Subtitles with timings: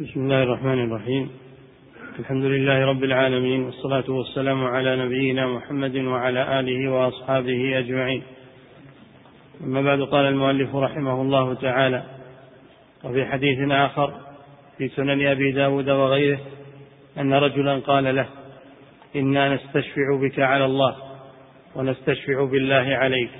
[0.00, 1.30] بسم الله الرحمن الرحيم.
[2.18, 8.22] الحمد لله رب العالمين والصلاة والسلام على نبينا محمد وعلى آله وأصحابه أجمعين.
[9.64, 12.02] أما بعد قال المؤلف رحمه الله تعالى
[13.04, 14.14] وفي حديث آخر
[14.78, 16.38] في سنن أبي داود وغيره
[17.18, 18.26] أن رجلا قال له
[19.16, 20.96] إنا نستشفع بك على الله
[21.76, 23.30] ونستشفع بالله عليك.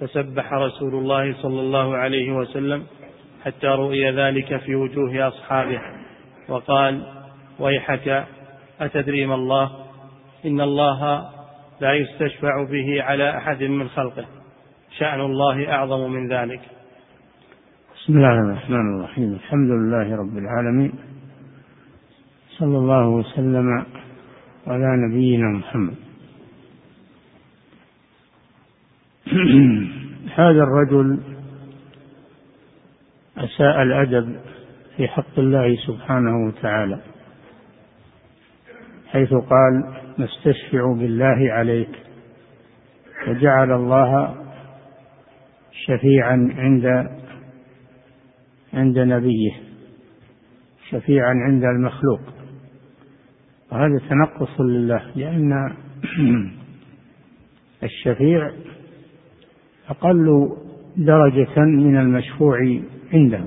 [0.00, 2.86] فسبح رسول الله صلى الله عليه وسلم
[3.46, 5.80] حتى رؤي ذلك في وجوه أصحابه.
[6.48, 7.06] وقال
[7.58, 8.26] ويحك
[8.80, 9.70] أتدري ما الله؟
[10.46, 11.30] إن الله
[11.80, 14.24] لا يستشفع به على أحد من خلقه.
[14.98, 16.60] شأن الله أعظم من ذلك.
[17.96, 19.32] بسم الله الرحمن الرحيم.
[19.32, 20.92] الحمد لله رب العالمين.
[22.58, 23.86] صلى الله وسلم
[24.66, 25.94] على نبينا محمد.
[30.38, 31.35] هذا الرجل
[33.38, 34.36] أساء الأدب
[34.96, 37.00] في حق الله سبحانه وتعالى
[39.06, 41.90] حيث قال نستشفع بالله عليك.
[43.28, 44.34] وجعل الله
[45.72, 47.10] شفيعا عند
[48.74, 49.52] عند نبيه
[50.90, 52.20] شفيعا عند المخلوق.
[53.72, 55.76] وهذا تنقص لله لأن
[57.82, 58.50] الشفيع
[59.88, 60.56] أقل
[60.96, 62.80] درجة من المشفوع
[63.12, 63.44] عنده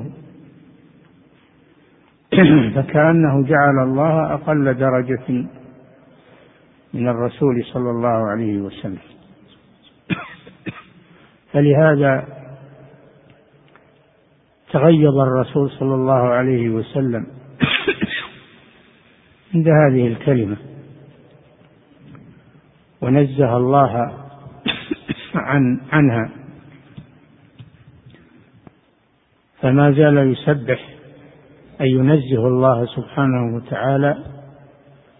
[2.75, 5.47] فكأنه جعل الله أقل درجة
[6.93, 8.99] من الرسول صلى الله عليه وسلم.
[11.53, 12.27] فلهذا
[14.71, 17.27] تغيظ الرسول صلى الله عليه وسلم
[19.53, 20.57] عند هذه الكلمة.
[23.01, 24.13] ونزه الله
[25.35, 26.38] عن عنها.
[29.61, 30.89] فما زال يسبح
[31.81, 34.17] أي ينزه الله سبحانه وتعالى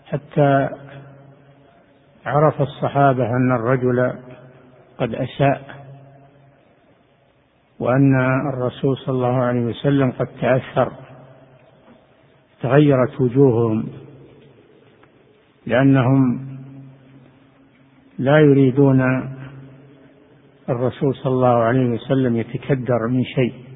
[0.06, 0.70] حتى
[2.26, 4.14] عرف الصحابة أن الرجل
[4.98, 5.61] قد أساء
[7.80, 8.16] وأن
[8.54, 10.92] الرسول صلى الله عليه وسلم قد تأثر
[12.61, 13.86] تغيرت وجوههم
[15.66, 16.50] لأنهم
[18.20, 19.02] لا يريدون
[20.70, 23.69] الرسول صلى الله عليه وسلم يتكدر من شيء.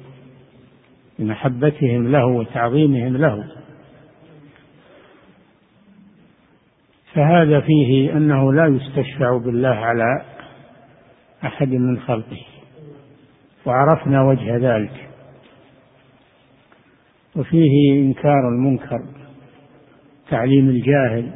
[1.18, 3.44] بمحبتهم له وتعظيمهم له.
[7.14, 10.22] فهذا فيه أنه لا يستشفع بالله على
[11.44, 12.40] أحد من خلقه
[13.66, 15.08] وعرفنا وجه ذلك.
[17.36, 19.04] وفيه إنكار المنكر
[20.30, 21.30] تعليم الجاهل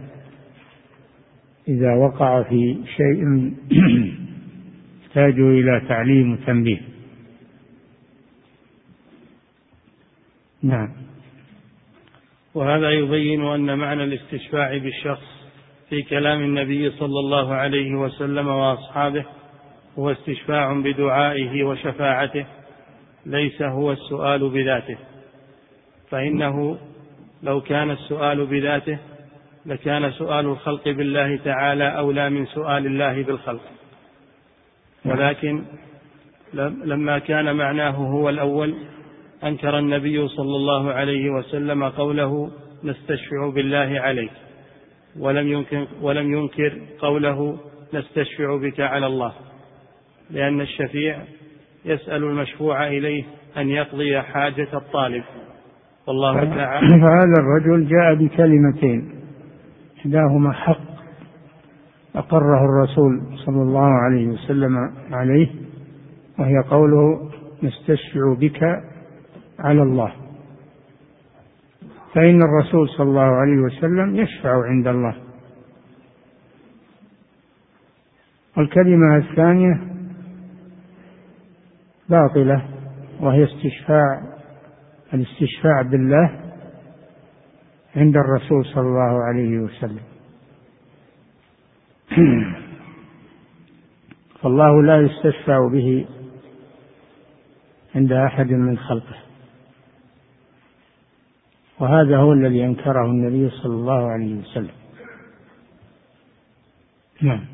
[1.69, 3.53] إذا وقع في شيء
[5.19, 6.88] يحتاج إلى تعليم وتنبيه.
[10.63, 10.89] نعم.
[12.55, 15.39] وهذا يبين أن معنى الاستشفاع بالشخص
[15.89, 19.25] في كلام النبي صلى الله عليه وسلم وأصحابه
[19.99, 22.47] هو استشفاع بدعائه وشفاعته
[23.27, 24.99] ليس هو السؤال بذاته.
[26.11, 26.79] فإنه
[27.43, 28.99] لو كان السؤال بذاته
[29.67, 33.63] لكان سؤال الخلق بالله تعالى أولى من سؤال الله بالخلق.
[35.05, 35.65] ولكن
[36.85, 38.75] لما كان معناه هو الأول
[39.44, 42.50] أنكر النبي صلى الله عليه وسلم قوله
[42.84, 44.31] نستشفع بالله عليك
[45.19, 47.59] ولم ينكر, ولم ينكر قوله
[47.94, 49.32] نستشفع بك على الله
[50.31, 51.19] لأن الشفيع
[51.84, 53.25] يسأل المشفوع إليه
[53.56, 55.25] أن يقضي حاجة الطالب.
[56.06, 59.10] والله تعالى فهذا الرجل جاء بكلمتين
[59.98, 60.81] إحداهما حق
[62.16, 64.77] أقره الرسول صلى الله عليه وسلم
[65.10, 65.48] عليه
[66.38, 67.31] وهي قوله
[67.62, 68.60] نستشفع بك
[69.59, 70.13] على الله.
[72.15, 75.15] فإن الرسول صلى الله عليه وسلم يشفع عند الله.
[78.57, 79.81] والكلمة الثانية
[82.09, 82.69] باطلة
[83.21, 84.23] وهي استشفاع
[85.15, 86.41] الاستشفاع بالله
[87.97, 90.03] عند الرسول صلى الله عليه وسلم.
[94.43, 96.07] فالله لا يستشفع به
[97.95, 99.28] عند أحد من خلقه.
[101.80, 104.75] وهذا هو الذي أنكره النبي صلى الله عليه وسلم.
[107.21, 107.45] نعم.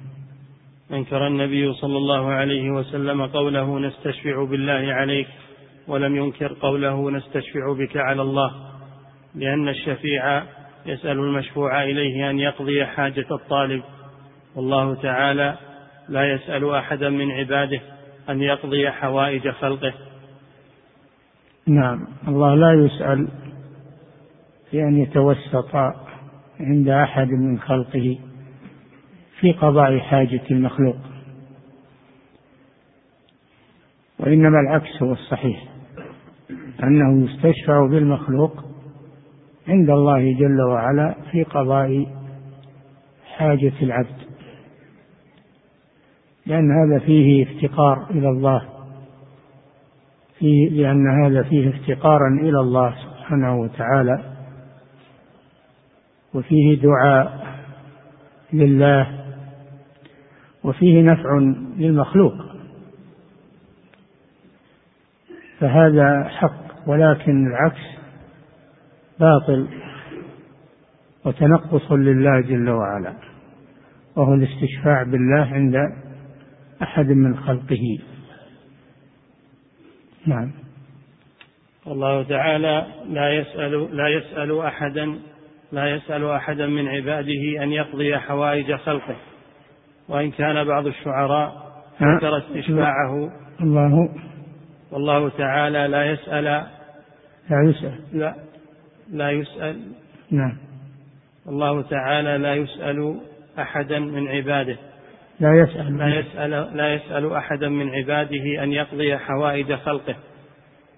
[0.92, 5.28] أنكر النبي صلى الله عليه وسلم قوله نستشفع بالله عليك
[5.88, 8.50] ولم ينكر قوله نستشفع بك على الله
[9.34, 10.42] لأن الشفيع
[10.86, 13.82] يسأل المشفوع إليه أن يقضي حاجة الطالب.
[14.56, 15.56] والله تعالى
[16.08, 17.80] لا يسأل أحدا من عباده
[18.30, 19.94] أن يقضي حوائج خلقه.
[21.66, 22.06] نعم.
[22.28, 23.28] الله لا يسأل
[24.70, 25.76] في أن يتوسط
[26.60, 28.18] عند أحد من خلقه
[29.40, 30.96] في قضاء حاجة المخلوق.
[34.18, 35.64] وإنما العكس هو الصحيح
[36.82, 38.64] أنه يستشفع بالمخلوق
[39.68, 42.06] عند الله جل وعلا في قضاء
[43.36, 44.24] حاجة العبد.
[46.46, 48.62] لأن هذا فيه افتقار إلى الله
[50.38, 54.33] فيه لأن هذا فيه افتقارا إلى الله سبحانه وتعالى.
[56.34, 57.56] وفيه دعاء
[58.52, 59.24] لله
[60.64, 61.38] وفيه نفع
[61.76, 62.34] للمخلوق.
[65.60, 67.82] فهذا حق ولكن العكس
[69.20, 69.68] باطل
[71.24, 73.14] وتنقص لله جل وعلا
[74.16, 75.76] وهو الاستشفاع بالله عند
[76.82, 77.98] أحد من خلقه.
[80.26, 80.50] نعم.
[81.86, 85.18] الله تعالى لا يسأل لا يسأل أحدا
[85.74, 89.16] لا يسأل أحدا من عباده أن يقضي حوائج خلقه.
[90.08, 91.52] وإن كان بعض الشعراء
[92.02, 93.30] ذكر استشفاعه.
[93.60, 94.08] الله.
[94.92, 96.44] والله تعالى لا يسأل.
[97.50, 98.00] لا يسأل.
[98.12, 98.34] لا
[99.12, 99.80] لا يسأل.
[100.30, 100.56] نعم.
[101.48, 103.20] الله تعالى لا يسأل
[103.58, 104.76] أحدا من عباده.
[105.40, 105.98] لا يسأل.
[105.98, 110.14] لا يسأل لا يسأل أحدا من عباده أن يقضي حوائج خلقه.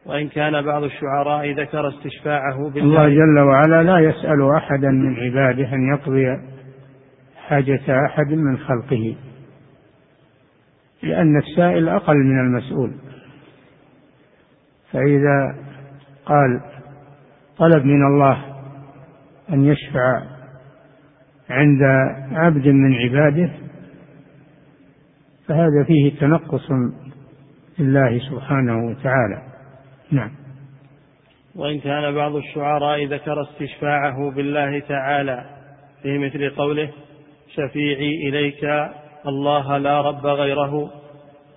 [0.06, 5.72] وإن كان بعض الشعراء ذكر استشفاعه بالله الله جل وعلا لا يسأل أحدا من عباده
[5.74, 6.26] أن يقضي
[7.48, 9.16] حاجة أحد من خلقه
[11.02, 12.92] لأن السائل أقل من المسؤول.
[14.92, 15.56] فإذا
[16.26, 16.60] قال
[17.58, 18.38] طلب من الله
[19.50, 20.22] أن يشفع
[21.50, 21.82] عند
[22.32, 23.50] عبد من عباده
[25.48, 26.70] فهذا فيه تنقص
[27.78, 29.55] لله سبحانه وتعالى.
[30.10, 30.30] نعم.
[31.54, 35.44] وإن كان بعض الشعراء ذكر استشفاعه بالله تعالى
[36.02, 36.90] في مثل قوله
[37.54, 38.90] شفيعي إليك
[39.26, 40.90] الله لا رب غيره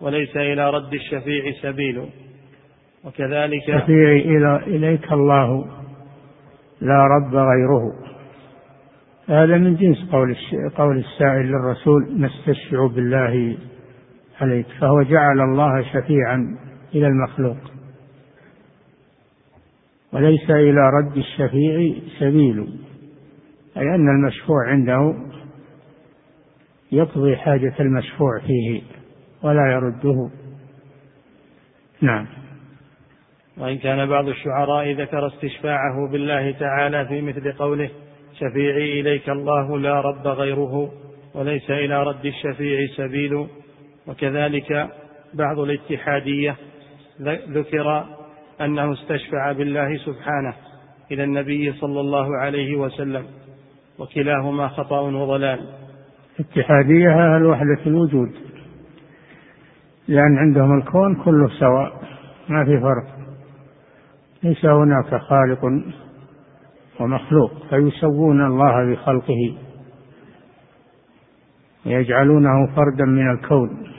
[0.01, 2.05] وليس إلى رد الشفيع سبيل.
[3.05, 5.65] وكذلك شفيعي إلى إليك الله
[6.81, 7.93] لا رب غيره.
[9.29, 10.35] هذا من جنس قول
[10.75, 13.57] قول السائل للرسول نستشفع بالله
[14.41, 16.57] عليك؟ فهو جعل الله شفيعا
[16.95, 17.78] إلى المخلوق.
[20.13, 22.67] وليس إلى رد الشفيع سبيل
[23.77, 25.15] أي أن المشفوع عنده
[26.91, 28.81] يقضي حاجة المشفوع فيه
[29.43, 30.29] ولا يرده.
[32.01, 32.27] نعم.
[33.57, 37.89] وإن كان بعض الشعراء ذكر استشفاعه بالله تعالى في مثل قوله
[38.33, 40.91] شفيعي إليك الله لا رب غيره
[41.33, 43.47] وليس إلى رد الشفيع سبيل
[44.07, 44.89] وكذلك
[45.33, 46.55] بعض الاتحادية
[47.49, 48.05] ذكر
[48.61, 50.53] أنه استشفع بالله سبحانه
[51.11, 53.25] إلى النبي صلى الله عليه وسلم
[53.99, 55.59] وكلاهما خطأ وضلال.
[56.39, 58.31] الاتحادية أهل وحدة الوجود
[60.07, 62.01] لأن عندهم الكون كله سواء
[62.49, 63.19] ما في فرق.
[64.43, 65.65] ليس هناك خالق
[66.99, 69.57] ومخلوق فيسوون الله بخلقه
[71.85, 73.91] ويجعلونه فردا من الكون.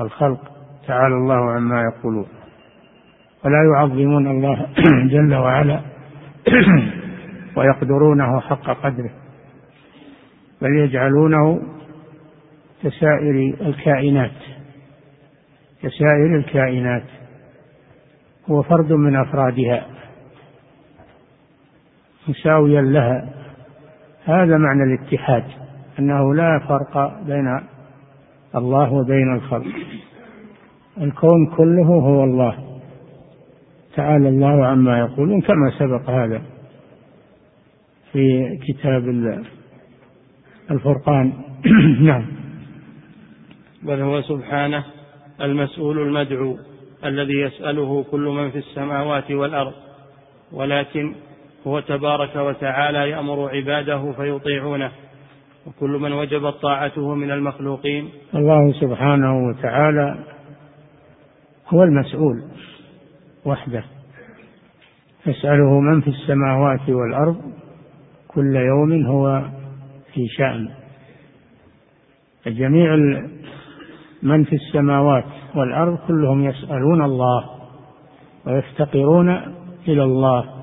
[0.00, 0.40] الخلق
[0.86, 2.26] تعالى الله عما يقولون.
[3.44, 4.66] ولا يعظمون الله
[5.12, 5.80] جل وعلا
[7.56, 9.10] ويقدرونه حق قدره
[10.62, 11.62] بل يجعلونه
[12.82, 14.38] كسائر الكائنات
[15.82, 17.04] كسائر الكائنات
[18.50, 19.86] هو فرد من أفرادها
[22.28, 23.28] مساويا لها.
[24.24, 25.44] هذا معنى الاتحاد
[25.98, 27.60] أنه لا فرق بين
[28.56, 29.74] الله وبين الخلق.
[31.00, 32.67] الكون كله هو الله.
[33.98, 36.42] تعالى الله عما يقولون كما سبق هذا
[38.12, 39.08] في كتاب
[40.70, 41.32] الفرقان.
[42.08, 42.26] نعم.
[43.82, 44.84] بل هو سبحانه
[45.40, 46.58] المسؤول المدعو
[47.04, 49.72] الذي يسأله كل من في السماوات والأرض
[50.52, 51.14] ولكن
[51.66, 54.90] هو تبارك وتعالى يأمر عباده فيطيعونه
[55.66, 58.08] وكل من وجبت طاعته من المخلوقين.
[58.34, 60.18] الله سبحانه وتعالى
[61.68, 62.42] هو المسؤول.
[63.44, 63.84] وحده.
[65.26, 67.36] يسأله من في السماوات والأرض
[68.28, 69.42] كل يوم هو
[70.14, 70.68] في شأن.
[72.46, 72.96] جميع
[74.22, 77.50] من في السماوات والأرض كلهم يسألون الله
[78.46, 79.28] ويفتقرون
[79.88, 80.54] إلى الله.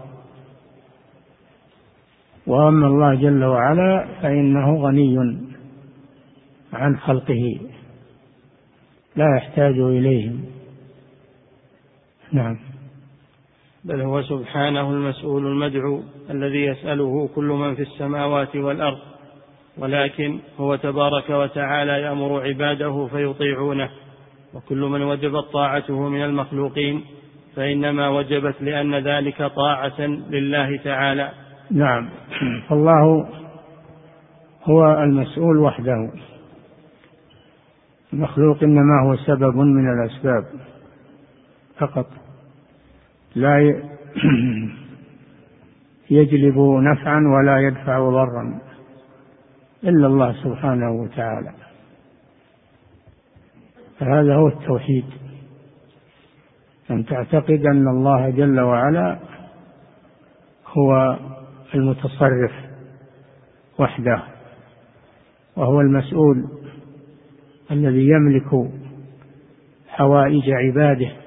[2.47, 5.37] وأما الله جل وعلا فإنه غني
[6.73, 7.59] عن خلقه.
[9.15, 10.54] لا يحتاج إليهم.
[12.31, 12.57] نعم.
[13.85, 18.97] بل هو سبحانه المسؤول المدعو الذي يسأله كل من في السماوات والأرض
[19.77, 23.89] ولكن هو تبارك وتعالى يأمر عباده فيطيعونه.
[24.53, 27.03] وكل من وجبت طاعته من المخلوقين
[27.55, 31.31] فإنما وجبت لأن ذلك طاعة لله تعالى.
[31.71, 32.09] نعم.
[32.69, 33.27] فالله
[34.63, 36.11] هو المسؤول وحده.
[38.13, 40.43] المخلوق إنما هو سبب من الأسباب.
[41.77, 42.07] فقط.
[43.35, 43.59] لا
[46.09, 48.59] يجلب نفعا ولا يدفع ضرا
[49.83, 51.53] إلا الله سبحانه وتعالى.
[53.99, 55.05] فهذا هو التوحيد.
[56.91, 59.19] أن تعتقد أن الله جل وعلا
[60.67, 61.17] هو
[61.75, 62.51] المتصرف
[63.79, 64.23] وحده
[65.55, 66.47] وهو المسؤول
[67.71, 68.71] الذي يملك
[69.87, 71.24] حوائج عباده.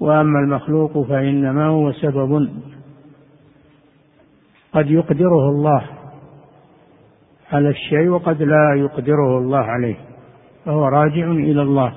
[0.00, 2.48] وأما المخلوق فإنما هو سبب.
[4.72, 5.82] قد يقدره الله
[7.52, 9.96] على الشيء وقد لا يقدره الله عليه
[10.64, 11.92] فهو راجع إلى الله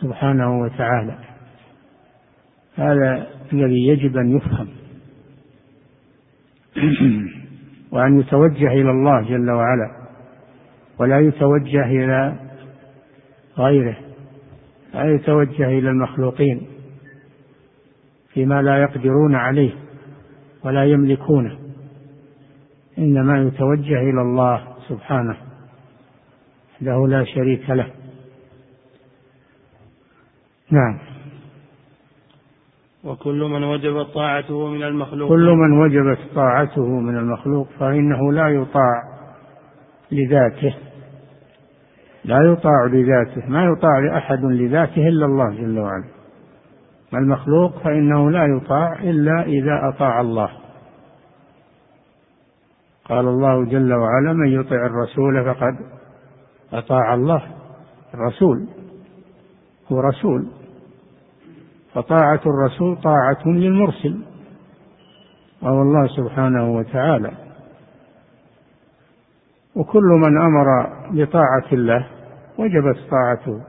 [0.00, 1.18] سبحانه وتعالى.
[2.76, 4.68] هذا الذي يجب أن يفهم
[7.92, 9.90] وأن يتوجه إلى الله جل وعلا
[10.98, 12.34] ولا يتوجه إلى
[13.58, 13.96] غيره
[14.94, 16.73] لا يتوجه إلى المخلوقين.
[18.34, 19.72] فيما لا يقدرون عليه
[20.64, 21.58] ولا يملكونه.
[22.98, 25.36] إنما يتوجه إلى الله سبحانه
[26.80, 27.90] له لا شريك له.
[30.70, 30.98] نعم.
[33.04, 35.28] وكل من وجبت طاعته من المخلوق.
[35.28, 39.02] كل من وجبت طاعته من المخلوق فإنه لا يطاع
[40.12, 40.74] لذاته.
[42.24, 46.13] لا يطاع لذاته ما يطاع لأحد لذاته إلا الله جل وعلا.
[47.18, 50.48] المخلوق فإنه لا يطاع إلا إذا أطاع الله.
[53.04, 55.76] قال الله جل وعلا من يطع الرسول فقد
[56.72, 57.42] أطاع الله.
[58.14, 58.68] الرسول
[59.92, 60.46] هو رسول.
[61.94, 64.18] فطاعة الرسول طاعة للمرسل
[65.62, 67.30] وهو الله سبحانه وتعالى.
[69.76, 70.66] وكل من أمر
[71.10, 72.06] بطاعة الله
[72.58, 73.60] وجبت طاعته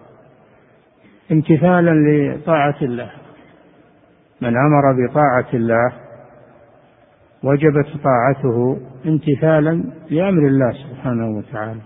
[1.32, 3.25] امتثالا لطاعة الله.
[4.42, 5.94] من أمر بطاعة الله
[7.44, 11.82] وجبت طاعته امتثالا لأمر الله سبحانه وتعالى.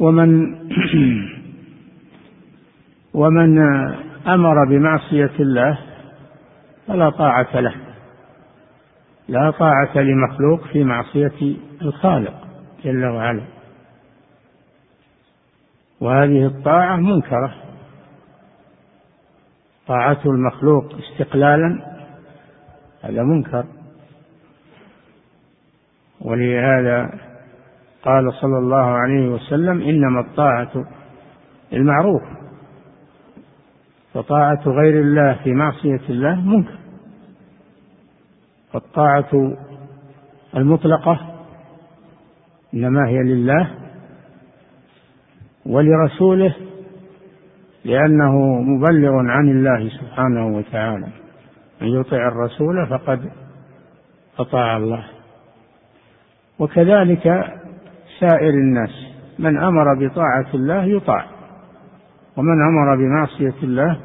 [0.00, 0.54] ومن
[3.20, 3.58] ومن
[4.26, 5.78] أمر بمعصية الله
[6.86, 7.74] فلا طاعة له.
[9.28, 12.34] لا طاعة لمخلوق في معصية الخالق
[12.84, 13.42] جل وعلا.
[16.00, 17.67] وهذه الطاعة منكرة.
[19.88, 21.98] طاعة المخلوق استقلالا
[23.02, 23.64] هذا منكر.
[26.20, 27.10] ولهذا
[28.02, 30.86] قال صلى الله عليه وسلم إنما الطاعة
[31.72, 32.22] المعروف
[34.14, 36.78] فطاعة غير الله في معصية الله منكر.
[38.72, 39.56] فالطاعه
[40.56, 41.34] المطلقة
[42.74, 43.70] إنما هي لله
[45.66, 46.54] ولرسوله
[47.88, 51.06] لأنه مبلغ عن الله سبحانه وتعالى.
[51.80, 53.30] من يطع الرسول فقد
[54.38, 55.04] أطاع الله.
[56.58, 57.22] وكذلك
[58.20, 58.90] سائر الناس.
[59.38, 61.24] من أمر بطاعة الله يطاع.
[62.36, 63.96] ومن أمر بمعصية الله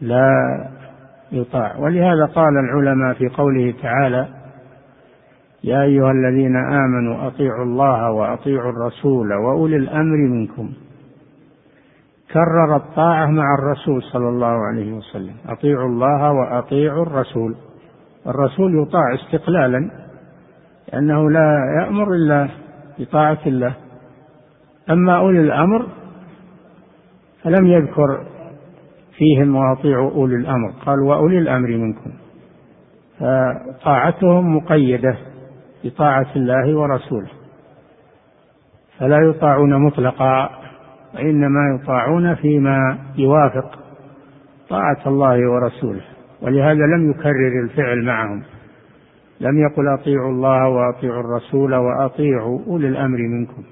[0.00, 0.30] لا
[1.32, 1.76] يطاع.
[1.76, 4.28] ولهذا قال العلماء في قوله تعالى
[5.64, 10.72] يا أيها الذين آمنوا أطيعوا الله وأطيعوا الرسول وأولي الأمر منكم.
[12.32, 15.34] كرر الطاعة مع الرسول صلى الله عليه وسلم.
[15.48, 17.56] أطيعوا الله وأطيعوا الرسول.
[18.26, 19.90] الرسول يطاع استقلالا
[20.92, 22.48] لأنه لا يأمر إلا
[22.98, 23.74] بطاعة الله.
[24.90, 25.86] أما أولي الأمر
[27.42, 28.26] فلم يذكر
[29.16, 30.70] فيهم وأطيعوا أولي الأمر.
[30.86, 32.12] قال وأولي الأمر منكم.
[33.18, 35.16] فطاعتهم مقيدة
[35.84, 37.30] بطاعة الله ورسوله.
[38.98, 40.65] فلا يطاعون مطلقا.
[41.14, 43.78] وإنما يطاعون فيما يوافق
[44.68, 46.02] طاعة الله ورسوله
[46.42, 48.42] ولهذا لم يكرر الفعل معهم.
[49.40, 53.62] لم يقل أطيعوا الله وأطيعوا الرسول وأطيعوا أولي الأمر منكم.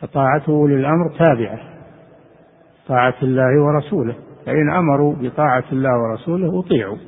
[0.00, 1.58] فطاعته أولي الأمر تابعة
[2.88, 4.14] طاعة الله ورسوله.
[4.46, 6.98] فإن أمروا بطاعة الله ورسوله أطيعوا.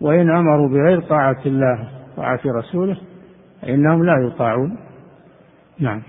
[0.00, 2.96] وإن أمروا بغير طاعة الله طاعه رسوله
[3.62, 4.76] فإنهم لا يطاعون.
[5.80, 6.02] نعم.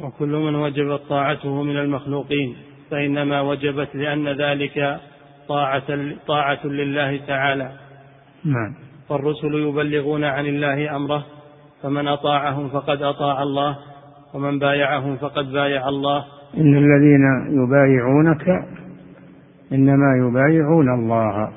[0.00, 2.56] وكل من وجبت طاعته من المخلوقين
[2.90, 5.00] فإنما وجبت لأن ذلك
[5.48, 7.72] طاعة طاعة لله تعالى.
[8.44, 8.74] نعم.
[9.08, 11.24] فالرسل يبلغون عن الله أمره
[11.82, 13.76] فمن أطاعهم فقد أطاع الله
[14.34, 16.24] ومن بايعهم فقد بايع الله.
[16.56, 18.48] إن الذين يبايعونك
[19.72, 21.52] إنما يبايعون الله.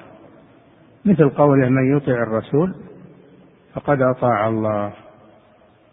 [1.06, 2.76] مثل قوله من يطع الرسول
[3.74, 4.94] فقد أطاع الله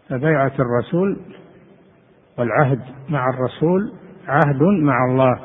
[0.09, 1.17] فبيعة الرسول
[2.37, 3.93] والعهد مع الرسول
[4.27, 5.39] عهد مع الله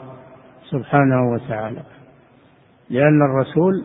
[0.71, 1.83] سبحانه وتعالى.
[2.91, 3.85] لأن الرسول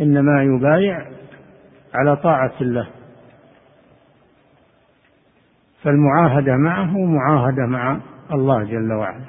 [0.00, 1.06] إنما يبايع
[1.94, 2.88] على طاعة الله.
[5.82, 8.00] فالمعاهدة معه معاهدة مع
[8.32, 9.24] الله جل وعلا.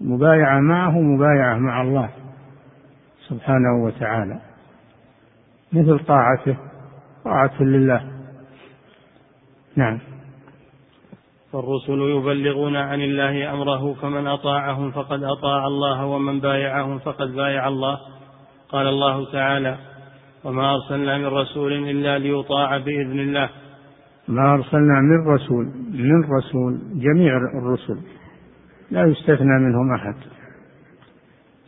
[0.00, 2.10] مبايعة معه مبايعة مع الله
[3.28, 4.40] سبحانه وتعالى.
[5.72, 6.56] مثل طاعته
[7.24, 8.10] طاعة لله.
[9.76, 9.98] نعم.
[11.52, 17.98] فالرسل يبلغون عن الله أمره فمن أطاعهم فقد أطاع الله ومن بايعهم فقد بايع الله.
[18.68, 19.76] قال الله تعالى
[20.44, 23.48] وما أرسلنا من رسول إلا ليطاع بإذن الله.
[24.28, 27.98] ما أرسلنا من رسول من رسول جميع الرسل
[28.90, 30.14] لا يستثنى منهم أحد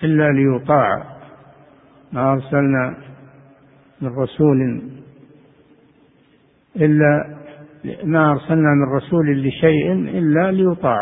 [0.05, 1.05] إلا ليطاع.
[2.13, 2.97] ما أرسلنا
[4.01, 4.83] من رسول
[6.77, 7.42] إلا
[7.85, 11.01] ما أرسلنا من رسول لشيء إلا ليطاع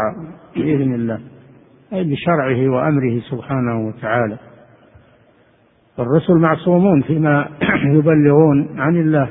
[0.56, 1.20] بإذن الله
[1.92, 4.38] أي بشرعه وأمره سبحانه وتعالى.
[5.98, 7.48] الرسل معصومون فيما
[7.96, 9.30] يبلغون عن الله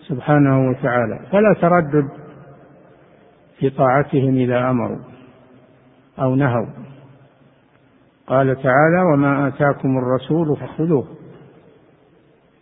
[0.00, 2.08] سبحانه وتعالى فلا تردد
[3.58, 4.98] في طاعتهم إذا أمروا
[6.18, 6.66] أو نهوا.
[8.26, 11.06] قال تعالى وما آتاكم الرسول فخذوه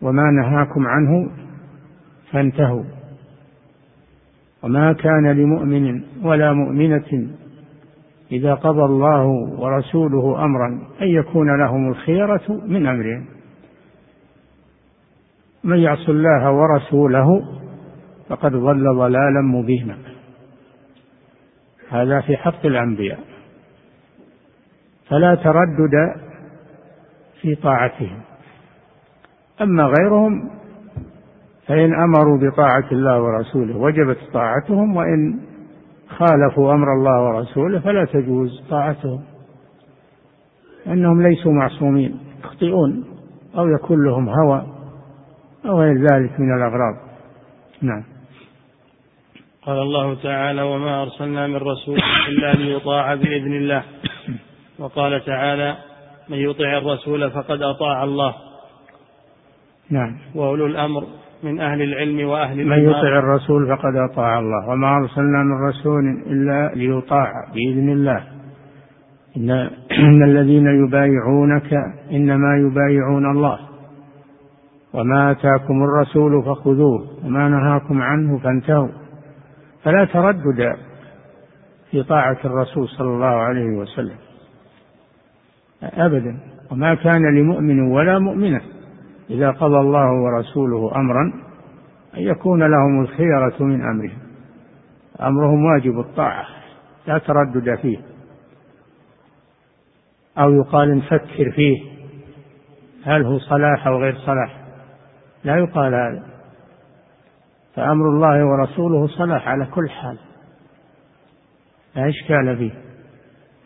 [0.03, 1.31] وما نهاكم عنه
[2.33, 2.96] فانتهوا.
[4.67, 7.29] وما كان لمؤمن ولا مؤمنة
[8.33, 9.27] إذا قضى الله
[9.59, 10.69] ورسوله أمرا
[11.03, 13.27] أن يكون لهم الخيرة من أمرهم.
[15.65, 17.43] من يعص الله ورسوله
[18.29, 19.99] فقد ضل ضلالا مبينا.
[21.91, 23.21] هذا في حق الأنبياء.
[25.09, 26.15] فلا تردد
[27.41, 28.21] في طاعتهم.
[29.61, 30.51] أما غيرهم
[31.69, 35.41] فإن أمروا بطاعة الله ورسوله وجبت طاعتهم وإن
[36.09, 39.25] خالفوا أمر الله ورسوله فلا تجوز طاعتهم.
[40.87, 43.05] أنهم ليسوا معصومين يخطئون
[43.59, 44.67] أو يكون لهم هوى
[45.67, 46.95] أو غير ذلك من الأغراض.
[47.83, 48.05] نعم.
[49.63, 51.99] قال الله تعالى وما أرسلنا من رسول
[52.29, 53.83] إلا ليطاع بإذن الله.
[54.79, 55.77] وقال تعالى
[56.29, 58.35] من يطع الرسول فقد أطاع الله.
[59.91, 60.19] نعم.
[60.35, 61.07] وأولو الأمر
[61.43, 64.69] من أهل العلم وأهل من يطع الرسول فقد أطاع الله.
[64.69, 68.25] وما أرسلنا من رسول إلا ليطاع بإذن الله.
[69.37, 69.51] إن,
[69.91, 71.73] إن الذين يبايعونك
[72.11, 73.59] إنما يبايعون الله.
[74.95, 77.07] وما آتاكم الرسول فخذوه.
[77.25, 78.89] وما نهاكم عنه فانتهوا.
[79.83, 80.77] فلا تردد
[81.91, 84.17] في طاعة الرسول صلى الله عليه وسلم.
[85.83, 86.37] أبدا.
[86.71, 88.61] وما كان لمؤمن ولا مؤمنة.
[89.31, 91.33] إذا قضى الله ورسوله أمرا
[92.17, 94.19] أن يكون لهم الخيرة من أمرهم.
[95.21, 96.47] أمرهم واجب الطاعة
[97.07, 97.99] لا تردد فيه.
[100.39, 101.83] أو يقال نفكر فيه
[103.05, 104.61] هل هو صلاح أو غير صلاح؟
[105.45, 106.27] لا يقال هذا.
[107.75, 110.19] فأمر الله ورسوله صلاح على كل حال.
[111.97, 112.73] لا إشكال فيه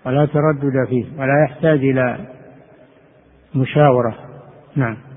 [0.06, 2.26] ولا تردد فيه ولا يحتاج إلى
[3.54, 4.14] مشاورة.
[4.76, 5.09] نعم.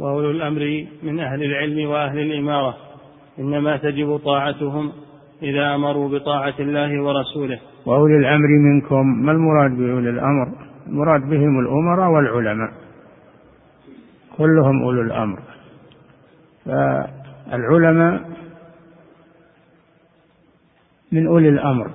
[0.00, 2.76] وأولو الأمر من أهل العلم وأهل الإمارة.
[3.38, 4.92] إنما تجب طاعتهم
[5.42, 7.60] إذا أمروا بطاعة الله ورسوله.
[7.86, 10.48] وأولي الأمر منكم ما المراد بأولي الأمر؟
[10.86, 12.72] المراد بهم الأمراء والعلماء.
[14.36, 15.38] كلهم أولو الأمر.
[16.64, 18.30] فالعلماء
[21.12, 21.90] من أولي الأمر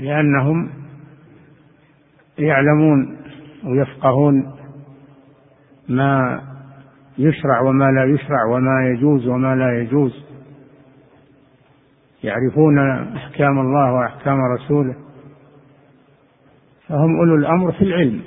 [0.00, 0.70] لأنهم
[2.38, 3.16] يعلمون
[3.64, 4.52] ويفقهون
[5.88, 6.40] ما
[7.18, 10.24] يشرع وما لا يشرع وما يجوز وما لا يجوز.
[12.24, 12.78] يعرفون
[13.16, 14.94] أحكام الله وأحكام رسوله.
[16.88, 18.20] فهم أولو الأمر في العلم.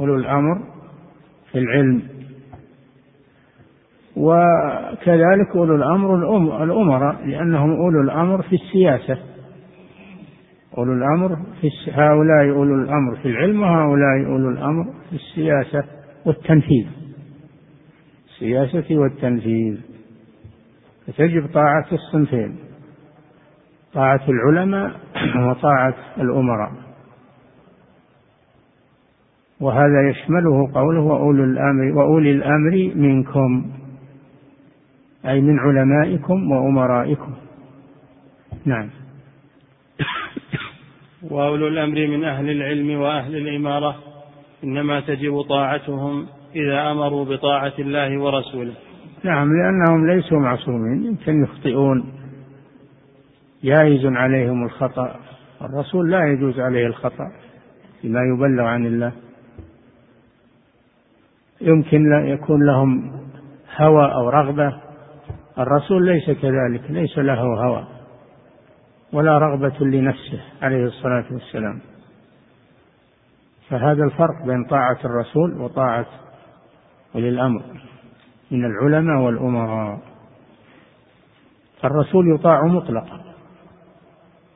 [0.00, 0.58] أولو الأمر
[1.52, 2.02] في العلم.
[4.16, 6.14] وكذلك أولو الأمر
[6.64, 9.18] الأمراء لأنهم أولو الأمر في السياسة.
[10.78, 15.84] أولو الأمر في هؤلاء أولو الأمر في العلم وهؤلاء أولو الأمر في السياسة
[16.26, 17.03] والتنفيذ.
[18.34, 19.76] السياسة والتنفيذ.
[21.06, 22.56] فتجب طاعة الصنفين
[23.94, 25.00] طاعة العلماء
[25.48, 26.72] وطاعة الأمراء.
[29.60, 33.72] وهذا يشمله قوله وأولي الأمر وأولي الأمر منكم
[35.26, 37.34] أي من علمائكم وأمرائكم.
[38.64, 38.90] نعم.
[41.30, 43.96] وأولو الأمر من أهل العلم وأهل الإمارة
[44.64, 48.74] إنما تجب طاعتهم إذا أمروا بطاعة الله ورسوله.
[49.24, 52.12] نعم لأنهم ليسوا معصومين يمكن يخطئون.
[53.64, 55.16] جائز عليهم الخطأ.
[55.62, 57.32] الرسول لا يجوز عليه الخطأ
[58.00, 59.12] فيما يبلغ عن الله.
[61.60, 63.12] يمكن يكون لهم
[63.76, 64.80] هوى أو رغبة.
[65.58, 67.86] الرسول ليس كذلك ليس له هوى
[69.12, 71.80] ولا رغبة لنفسه عليه الصلاة والسلام.
[73.68, 76.06] فهذا الفرق بين طاعة الرسول وطاعة
[77.14, 77.62] أولي الأمر
[78.50, 79.98] من العلماء والأمراء.
[81.82, 83.20] فالرسول يطاع مطلقا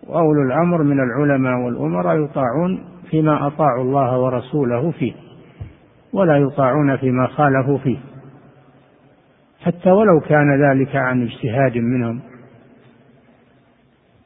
[0.07, 5.13] وأولو الأمر من العلماء والأمراء يطاعون فيما أطاعوا الله ورسوله فيه
[6.13, 7.99] ولا يطاعون فيما خالفوا فيه.
[9.61, 12.21] حتى ولو كان ذلك عن اجتهاد منهم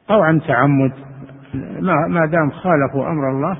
[0.09, 0.91] أو عن تعمد
[2.09, 3.57] ما دام خالفوا أمر الله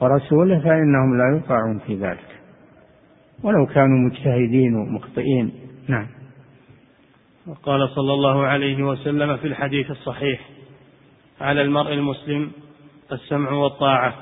[0.00, 2.37] ورسوله فإنهم لا يطاعون في ذلك.
[3.42, 5.52] ولو كانوا مجتهدين ومخطئين.
[5.88, 6.06] نعم.
[7.46, 10.40] وقال صلى الله عليه وسلم في الحديث الصحيح
[11.40, 12.50] على المرء المسلم
[13.12, 14.14] السمع والطاعة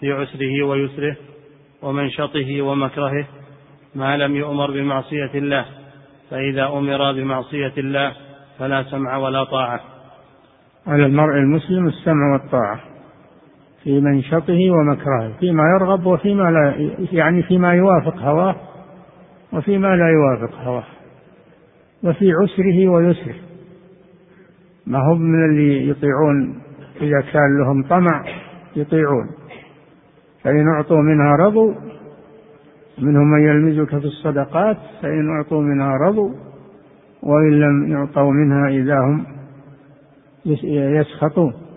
[0.00, 1.16] في عسره ويسره
[1.82, 3.26] ومنشطه ومكرهه
[3.94, 5.64] ما لم يؤمر بمعصية الله
[6.30, 8.12] فإذا أمر بمعصية الله
[8.58, 9.80] فلا سمع ولا طاعة.
[10.86, 12.89] على المرء المسلم السمع والطاعة.
[13.84, 16.74] في منشطه ومكرهه فيما يرغب وفيما لا
[17.12, 18.56] يعني فيما يوافق هواه
[19.52, 20.84] وفيما لا يوافق هواه
[22.02, 23.34] وفي عسره ويسره.
[24.86, 26.60] ما هم من اللي يطيعون؟
[27.00, 28.24] إذا كان لهم طمع
[28.76, 29.26] يطيعون.
[30.44, 31.74] فإن أعطوا منها رضوا
[32.98, 36.30] منهم من يلمزك في الصدقات فإن أعطوا منها رضوا
[37.22, 39.26] وإن لم يعطوا منها إذا هم
[40.64, 41.69] يسخطون.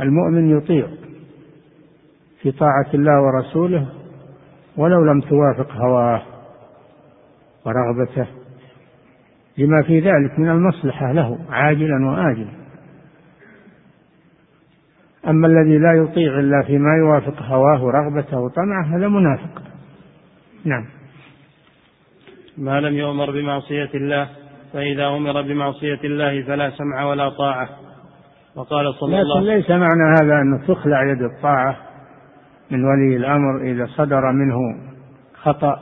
[0.00, 0.86] المؤمن يطيع
[2.42, 3.86] في طاعة الله ورسوله
[4.76, 6.22] ولو لم توافق هواه
[7.66, 8.26] ورغبته
[9.58, 12.62] لما في ذلك من المصلحة له عاجلا وآجلا.
[15.28, 19.62] أما الذي لا يطيع إلا فيما يوافق هواه ورغبته وطمعه هذا منافق.
[20.64, 20.84] نعم.
[22.58, 24.28] ما لم يؤمر بمعصية الله
[24.72, 27.68] فإذا أمر بمعصية الله فلا سمع ولا طاعة.
[28.56, 31.76] وقال صلى الله لكن ليس معنى هذا أنه تخلع يد الطاعة
[32.70, 34.56] من ولي الأمر إذا صدر منه
[35.34, 35.78] خطأ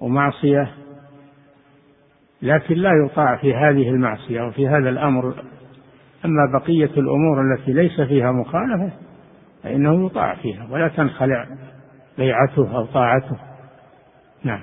[0.00, 0.72] ومعصية
[2.42, 5.34] لكن لا يطاع في هذه المعصية وفي هذا الأمر.
[6.24, 8.90] أما بقية الأمور التي ليس فيها مخالفة
[9.62, 11.46] فإنه يطاع فيها ولا تنخلع
[12.18, 13.36] بيعته أو طاعته.
[14.44, 14.62] نعم.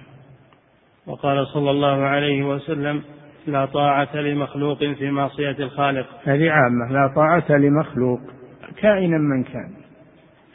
[1.07, 3.03] وقال صلى الله عليه وسلم
[3.47, 6.07] لا طاعة لمخلوق في معصية الخالق.
[6.23, 6.91] هذه عامة.
[6.91, 8.19] لا طاعة لمخلوق
[8.81, 9.71] كائنا من كان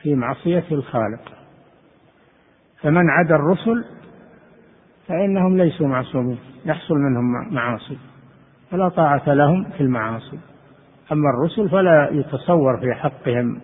[0.03, 1.33] في معصية الخالق.
[2.83, 3.85] فمن عدا الرسل
[5.09, 7.98] فإنهم ليسوا معصومين يحصل منهم معاصي.
[8.70, 10.38] فلا طاعة لهم في المعاصي.
[11.12, 13.61] أما الرسل فلا يتصور في حقهم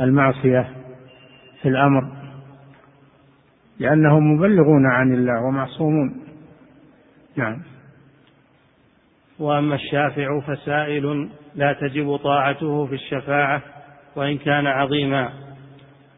[0.00, 0.70] المعصية
[1.62, 2.12] في الأمر
[3.78, 6.20] لأنهم مبلغون عن الله ومعصومون.
[7.36, 7.62] نعم.
[9.38, 13.62] وأما الشافع فسائل لا تجب طاعته في الشفاعة
[14.16, 15.28] وإن كان عظيما.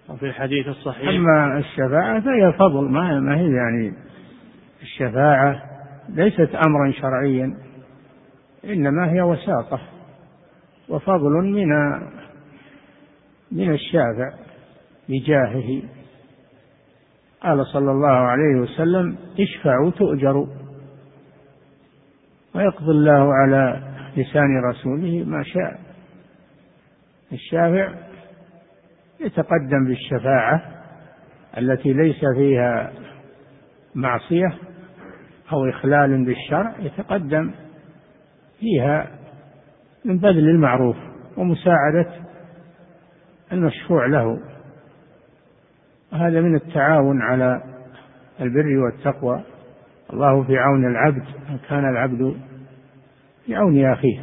[0.08, 1.08] وفي الحديث الصحيح.
[1.08, 3.94] أما الشفاعة فهي فضل ما هي يعني
[4.82, 5.62] الشفاعة
[6.08, 7.54] ليست أمرا شرعيا
[8.64, 9.80] إنما هي وساطة
[10.88, 11.68] وفضل من
[13.52, 14.32] من الشافع
[15.08, 15.82] بجاهه.
[17.42, 20.46] قال صلى الله عليه وسلم اشفعوا تؤجروا.
[22.54, 23.82] ويقضي الله على
[24.16, 25.80] لسان رسوله ما شاء.
[27.32, 27.94] الشافع
[29.20, 30.62] يتقدم بالشفاعة
[31.58, 32.92] التي ليس فيها
[33.94, 34.58] معصية
[35.52, 37.50] أو إخلال بالشرع يتقدم
[38.60, 39.06] فيها
[40.04, 40.96] من بذل المعروف
[41.36, 42.06] ومساعدة
[43.52, 44.40] المشفوع له.
[46.12, 47.62] هذا من التعاون على
[48.40, 49.44] البر والتقوى.
[50.12, 51.24] الله في عون العبد
[51.68, 52.36] كان العبد
[53.46, 54.20] في عون أخيه.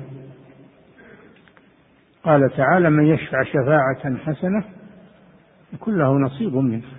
[2.24, 4.64] قال تعالى من يشفع شفاعة حسنة
[5.74, 6.92] يكون له نصيب منها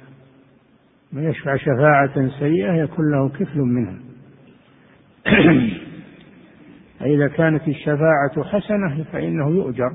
[1.12, 3.98] من يشفع شفاعة سيئة يكون له كفل منها.
[7.00, 9.90] فإذا كانت الشفاعة حسنة فإنه يؤجر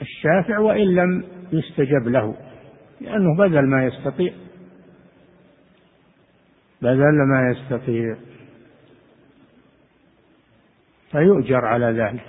[0.00, 2.34] الشافع وإن لم يستجب له
[3.00, 4.32] لأنه بذل ما يستطيع
[6.82, 8.16] بذل ما يستطيع.
[11.10, 12.24] فيؤجر على ذلك.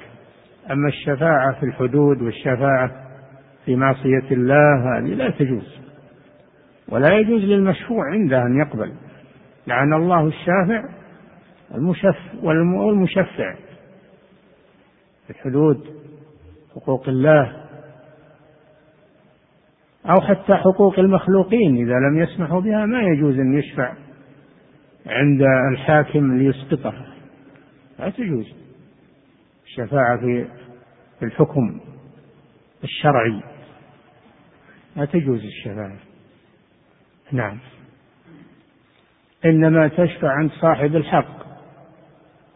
[0.71, 2.91] أما الشفاعة في الحدود والشفاعة
[3.65, 5.79] في معصية الله هذه لا تجوز.
[6.89, 8.93] ولا يجوز للمشفوع عنده أن يقبل.
[9.67, 10.83] لعن الله الشافع
[11.75, 13.55] المشف والمشفع
[15.27, 15.85] في الحدود
[16.75, 17.65] حقوق الله.
[20.05, 23.93] أو حتى حقوق المخلوقين إذا لم يسمحوا بها ما يجوز أن يشفع.
[25.09, 25.41] عند
[25.71, 27.13] الحاكم ليسقطها
[27.99, 28.53] لا تجوز.
[29.65, 30.19] الشفاعة
[31.19, 31.79] في الحكم
[32.83, 33.41] الشرعي.
[34.95, 35.97] لا تجوز الشفاعة.
[37.31, 37.57] نعم.
[39.45, 41.39] إنما تشفع عند صاحب الحق.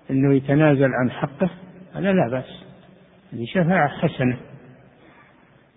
[0.09, 1.49] أنه يتنازل عن حقه
[1.93, 2.65] هذا لا بأس.
[3.33, 4.37] هذه شفاعة حسنة.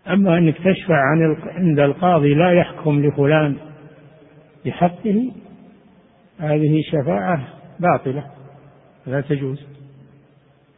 [0.09, 3.57] أما أنك تشفع عن عند القاضي لا يحكم لفلان
[4.65, 5.33] بحقه
[6.39, 7.49] هذه شفاعة
[7.81, 8.31] باطلة.
[9.07, 9.67] لا تجوز.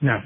[0.03, 0.23] نعم.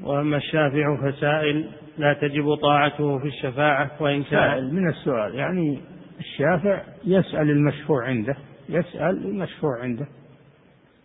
[0.00, 5.34] وأما الشافع فسائل لا تجب طاعته في الشفاعة وإن كان سائل من السؤال.
[5.34, 5.80] يعني
[6.20, 8.36] الشافع يسأل المشفوع عنده
[8.68, 10.06] يسأل المشفوع عنده.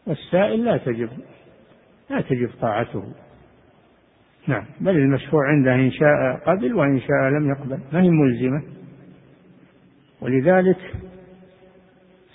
[0.08, 1.10] والسائل لا تجب
[2.10, 3.04] لا تجب طاعته.
[4.48, 4.66] نعم.
[4.82, 7.80] بل المشفوع عنده إن شاء قبل وإن شاء لم يقبل.
[7.94, 8.64] ما هي ملزمة؟
[10.22, 10.78] ولذلك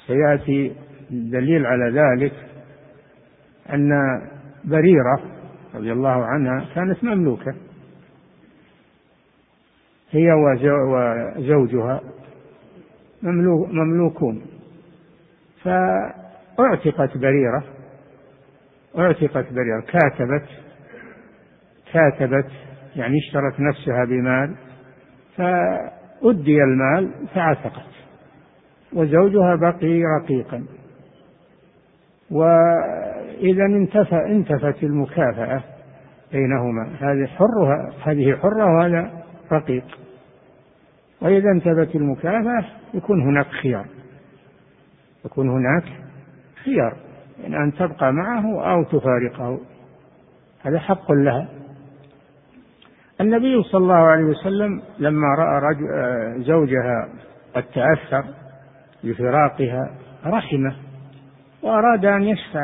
[0.07, 0.73] سيأتي
[1.11, 2.33] الدليل على ذلك
[3.73, 3.91] أن
[4.65, 5.21] بريرة
[5.75, 7.55] رضي الله عنها كانت مملوكة.
[10.11, 12.01] هي وزوجها
[13.73, 14.43] مملوكون.
[15.65, 17.65] فأعتقت بريرة
[18.99, 20.49] أعتقت بريرة كاتبت
[21.93, 22.51] كاتبت
[22.97, 24.55] يعني اشترت نفسها بمال
[25.37, 28.02] فأدي المال فعتقت.
[28.95, 30.65] وزوجها بقي رقيقا.
[32.31, 35.63] وإذا انتفى انتفت المكافأة
[36.33, 36.89] بينهما.
[37.01, 39.11] هذه حرها هذه حرة وهذا
[39.53, 39.85] رقيق.
[41.21, 43.87] وإذا انتفت المكافأة يكون هناك خيار.
[45.25, 45.85] يكون هناك
[46.65, 46.97] خيار.
[47.43, 49.61] يعني أن تبقى معه أو تفارقه.
[50.63, 51.49] هذا حق لها.
[53.21, 55.87] النبي صلى الله عليه وسلم لما رأى رجل
[56.45, 57.09] زوجها
[57.55, 58.25] قد تأثر
[59.05, 59.91] بفراقها
[60.27, 60.77] رحمه
[61.63, 62.61] وأراد أن يشفع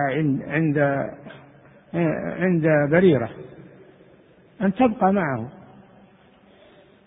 [0.49, 0.79] عند
[2.39, 3.31] عند بريرة
[4.63, 5.49] أن تبقى معه.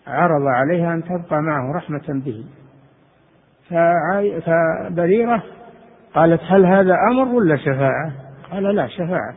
[0.06, 2.44] عرض عليها أن تبقى معه رحمة به.
[4.40, 5.42] فبريرة
[6.14, 8.12] قالت هل هذا أمر ولا شفاعة؟
[8.50, 9.34] قال لا شفاعة.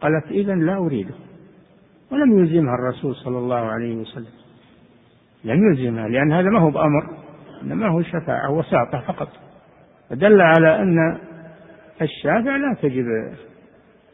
[0.00, 1.14] قالت إذا لا أريده.
[2.12, 4.32] ولم يلزمها الرسول صلى الله عليه وسلم.
[5.44, 7.23] لم يلزمها لأن هذا ما هو بأمر.
[7.64, 9.28] إنما هو شفاعة وساطة فقط.
[10.10, 11.18] فدل على أن
[12.02, 13.06] الشافع لا تجب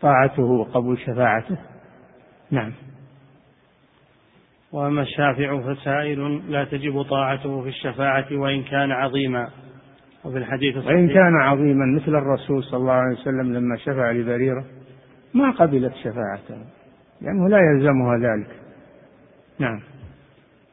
[0.01, 1.57] طاعته وقبول شفاعته.
[2.51, 2.73] نعم.
[4.73, 9.49] وأما الشافع فسائل لا تجب طاعته في الشفاعة وإن كان عظيما.
[10.25, 14.65] وفي الحديث الصحيح وإن كان عظيما مثل الرسول صلى الله عليه وسلم لما شفع لبريرة
[15.35, 16.65] ما قبلت شفاعته
[17.21, 18.51] لأنه لا يلزمها ذلك.
[19.59, 19.81] نعم.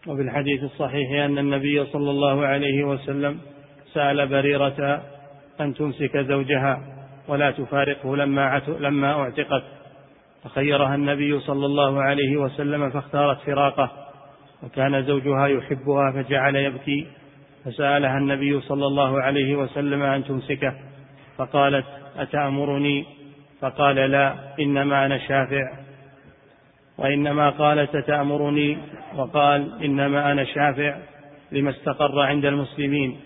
[0.07, 3.39] وفي الحديث الصحيح أن النبي صلى الله عليه وسلم
[3.93, 5.01] سأل بريرة
[5.61, 6.81] أن تمسك زوجها
[7.27, 9.63] ولا تفارقه لما لما أعتقت.
[10.43, 13.91] فخيرها النبي صلى الله عليه وسلم فاختارت فراقه
[14.63, 17.07] وكان زوجها يحبها فجعل يبكي.
[17.65, 20.73] فسألها النبي صلى الله عليه وسلم أن تمسكه
[21.37, 21.85] فقالت
[22.17, 23.05] أتأمرني؟
[23.61, 25.86] فقال لا إنما أنا شافع.
[26.97, 28.77] وإنما قالت تأمرني
[29.15, 30.97] وقال إنما أنا شافع
[31.51, 33.19] لما استقر عند المسلمين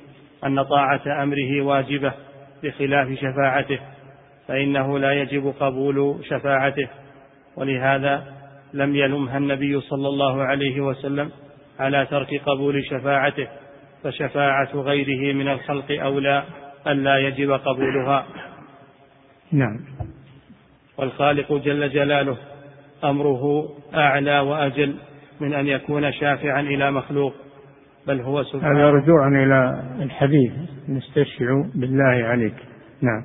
[0.46, 2.14] أن طاعة أمره واجبة
[2.64, 3.80] بخلاف شفاعته
[4.48, 6.88] فإنه لا يجب قبول شفاعته.
[7.56, 8.34] ولهذا
[8.74, 11.32] لم يلمها النبي صلى الله عليه وسلم
[11.80, 13.48] على ترك قبول شفاعته
[14.04, 16.44] فشفاعة غيره من الخلق أولى
[16.88, 18.26] ألا يجب قبولها.
[19.52, 19.80] نعم.
[20.98, 22.38] والخالق جل جلاله
[23.04, 24.96] أمره أعلى وأجل
[25.42, 27.34] من أن يكون شافعا إلى مخلوق
[28.08, 28.80] بل هو سبحانه.
[28.80, 30.52] هذا رجوعا إلى الحديث
[30.90, 32.56] نستشفع بالله عليك.
[33.02, 33.24] نعم.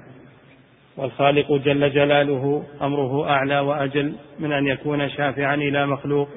[0.96, 6.28] والخالق جل جلاله أمره أعلى وأجل من أن يكون شافعا إلى مخلوق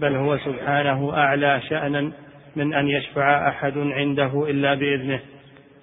[0.00, 2.12] بل هو سبحانه أعلى شأنا
[2.56, 5.20] من أن يشفع أحد عنده إلا بإذنه.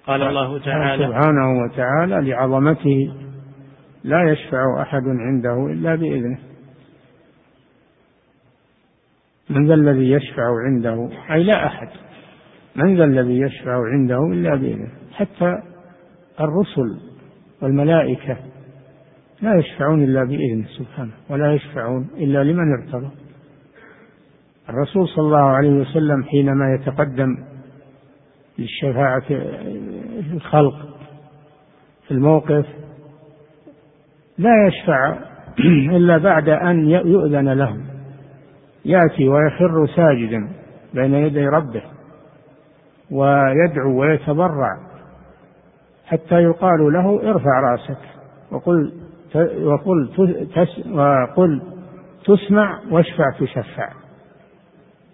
[0.06, 3.12] قال الله تعالى سبحانه وتعالى لعظمته
[4.04, 6.38] لا يشفع أحد عنده إلا بإذنه.
[9.50, 11.88] من ذا الذي يشفع عنده؟ أي لا أحد.
[12.76, 14.88] من ذا الذي يشفع عنده إلا بإذنه.
[15.12, 15.62] حتى
[16.40, 17.00] الرسل
[17.62, 18.36] والملائكة
[19.42, 23.10] لا يشفعون إلا بإذنه سبحانه ولا يشفعون إلا لمن ارتضى.
[24.68, 27.36] الرسول صلى الله عليه وسلم حينما يتقدم
[28.58, 29.24] للشفاعة
[30.32, 30.74] الخلق
[32.06, 32.66] في الموقف
[34.38, 35.18] لا يشفع
[35.96, 37.76] إلا بعد أن يؤذن له
[38.88, 40.48] يأتي ويخر ساجدا
[40.94, 41.82] بين يدي ربه
[43.10, 44.76] ويدعو ويتضرع
[46.06, 47.98] حتى يقال له ارفع رأسك
[48.50, 48.92] وقل
[49.62, 50.08] وقل
[50.54, 51.62] تس وقل
[52.24, 53.88] تسمع واشفع تشفع.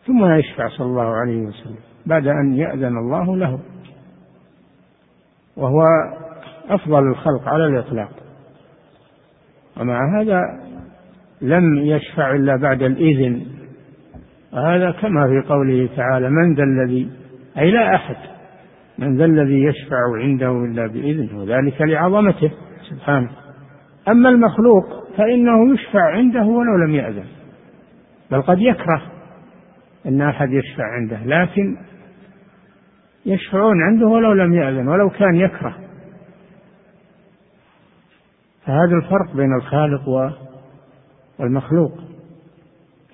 [0.07, 3.59] ثم يشفع صلى الله عليه وسلم بعد أن يأذن الله له.
[5.57, 5.83] وهو
[6.69, 8.11] أفضل الخلق على الإطلاق.
[9.81, 10.41] ومع هذا
[11.41, 13.47] لم يشفع إلا بعد الإذن.
[14.55, 17.11] وهذا كما في قوله تعالى من ذا الذي
[17.59, 18.17] أي لا أحد
[18.99, 22.51] من ذا الذي يشفع عنده إلا بإذنه وذلك لعظمته
[22.91, 23.31] سبحانه.
[24.09, 24.85] أما المخلوق
[25.17, 27.25] فإنه يشفع عنده ولو لم يأذن
[28.31, 29.03] بل قد يكره
[30.07, 31.77] أن أحد يشفع عنده لكن
[33.27, 35.77] يشفعون عنده ولو لم يأذن ولو كان يكره.
[38.67, 40.33] فهذا الفرق بين الخالق
[41.39, 41.93] والمخلوق.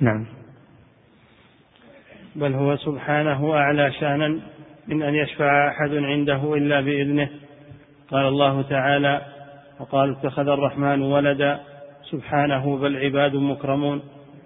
[0.01, 0.40] نعم.
[2.37, 4.41] بل هو سبحانه أعلى شأنا
[4.89, 7.29] من أن يشفع أحد عنده إلا بإذنه.
[8.11, 9.21] قال الله تعالى
[9.81, 11.61] وقال اتخذ الرحمن ولدا.
[12.11, 14.03] سبحانه بل عباد مكرمون.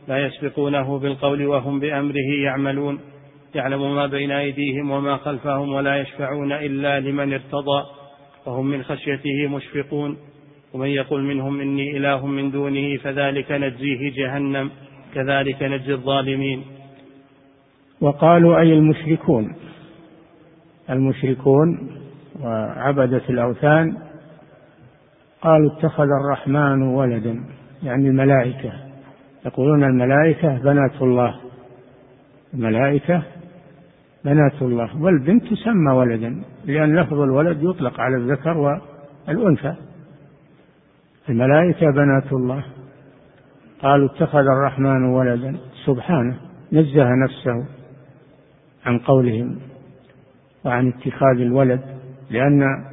[0.09, 3.01] لا يسبقونه بالقول وهم بأمره يعملون.
[3.55, 7.85] يعلم ما بين أيديهم وما خلفهم ولا يشفعون إلا لمن ارتضى.
[8.47, 10.17] وهم من خشيته مشفقون.
[10.75, 14.71] ومن يقل منهم إني إله من دونه فذلك نجزيه جهنم.
[15.15, 16.65] كذلك نجزي الظالمين.
[18.05, 19.55] وقالوا أي المشركون؟
[20.91, 21.91] المشركون
[22.41, 23.97] وعبدة الأوثان
[25.43, 27.45] قالوا اتخذ الرحمن ولدا
[27.83, 28.73] يعني الملائكة.
[29.47, 31.35] يقولون الملائكة بنات الله.
[32.55, 33.23] الملائكة
[34.25, 38.59] بنات الله والبنت تسمى ولدا لأن لفظ الولد يطلق على الذكر
[39.29, 39.75] والأنثى.
[41.29, 42.65] الملائكة بنات الله.
[43.83, 45.57] قالوا اتخذ الرحمن ولدا.
[45.87, 46.37] سبحانه
[46.73, 47.74] نزه نفسه.
[48.85, 49.59] عن قولهم
[50.65, 51.81] وعن اتخاذ الولد
[52.31, 52.85] لأن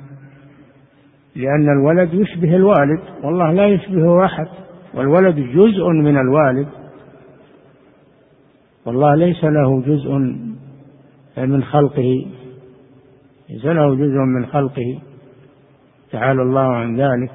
[1.36, 4.48] لأن الولد يشبه الوالد والله لا يشبهه أحد
[4.94, 6.68] والولد جزء من الوالد.
[8.86, 10.12] والله ليس له جزء
[11.38, 12.26] من خلقه
[13.50, 15.00] ليس له جزء من خلقه.
[16.12, 17.32] تعالى الله عن ذلك.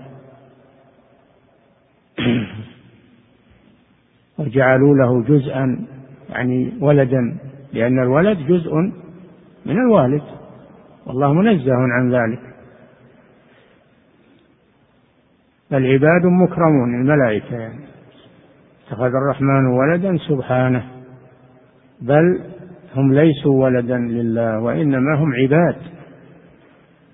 [4.38, 5.86] وجعلوا له جزءا
[6.28, 7.38] يعني ولدا.
[7.76, 8.74] لأن الولد جزء
[9.66, 10.22] من الوالد.
[11.06, 12.40] والله منزه عن ذلك.
[15.72, 17.84] العباد مكرمون الملائكة يعني.
[18.86, 20.84] اتخذ الرحمن ولدا سبحانه
[22.00, 22.40] بل
[22.94, 25.76] هم ليسوا ولدا لله وإنما هم عباد.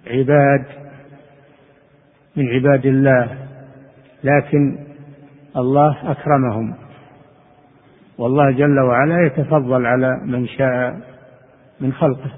[0.06, 0.64] عباد
[2.36, 3.38] من عباد الله
[4.24, 4.78] لكن
[5.56, 6.81] الله أكرمهم.
[8.18, 11.00] والله جل وعلا يتفضل على من شاء
[11.80, 12.30] من خلقه.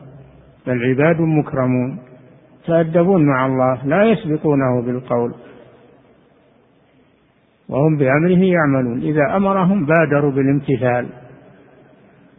[0.67, 1.99] بل عباد مكرمون
[2.67, 5.35] تأدبون مع الله لا يسبقونه بالقول.
[7.69, 9.01] وهم بأمره يعملون.
[9.01, 11.07] إذا أمرهم بادروا بالامتثال.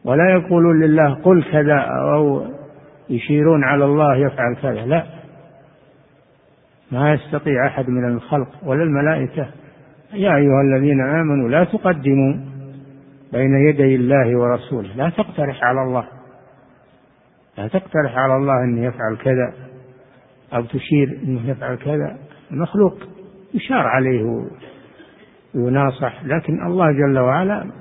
[0.05, 1.79] ولا يقولون لله قل كذا
[2.13, 2.45] أو
[3.09, 4.85] يشيرون على الله يفعل كذا.
[4.85, 5.03] لا.
[6.91, 9.47] ما يستطيع أحد من الخلق ولا الملائكة.
[10.13, 12.54] يا أيها الذين آمنوا لا تقدموا.
[13.35, 14.95] بين يدي الله ورسوله.
[14.95, 16.07] لا تقترح على الله.
[17.57, 19.53] لا تقترح على الله أن يفعل كذا
[20.53, 22.17] أو تشير أنه يفعل كذا.
[22.51, 22.97] المخلوق
[23.53, 24.47] يشار عليه
[25.55, 27.71] ويناصح لكن الله جل وعلا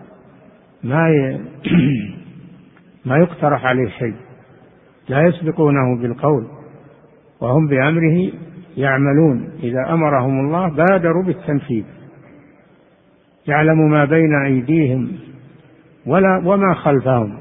[0.84, 1.40] ما ي...
[3.08, 4.14] ما يقترح عليه شيء.
[5.08, 6.46] لا يسبقونه بالقول
[7.40, 8.32] وهم بأمره
[8.76, 9.50] يعملون.
[9.62, 11.84] إذا أمرهم الله بادروا بالتنفيذ.
[13.46, 15.33] يعلم ما بين أيديهم.
[16.06, 17.38] ولا وما خلفهم.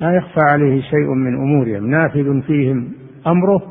[0.00, 1.90] لا يخفى عليه شيء من أمورهم.
[1.90, 2.92] نافذ فيهم
[3.26, 3.62] أمره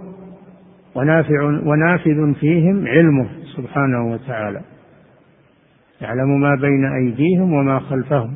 [0.95, 4.61] ونافع ونافذ فيهم علمه سبحانه وتعالى.
[6.01, 8.33] يعلم ما بين أيديهم وما خلفهم.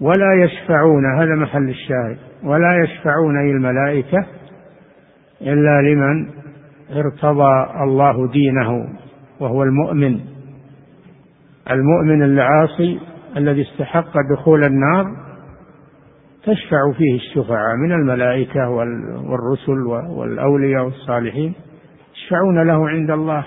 [0.00, 2.16] ولا يشفعون هذا محل الشاهد.
[2.44, 4.26] ولا يشفعون أي الملائكة
[5.42, 6.26] إلا لمن
[6.90, 8.88] ارتضى الله دينه
[9.40, 10.20] وهو المؤمن.
[11.70, 13.00] المؤمن العاصي
[13.36, 15.04] الذي استحق دخول النار
[16.42, 18.68] تشفع فيه الشفعاء من الملائكة
[19.28, 21.54] والرسل والأولياء والصالحين.
[22.14, 23.44] يشفعون له عند الله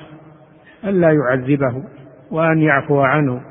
[0.84, 1.84] ألا يعذبه
[2.32, 3.42] وأن يعفو عنه.